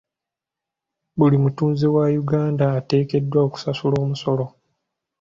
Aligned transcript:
Buli 1.17 1.37
mutuuze 1.43 1.87
wa 1.95 2.05
Uganda 2.21 2.65
ateekeddwa 2.79 3.39
okusasula 3.47 3.97
omusolo. 4.05 4.45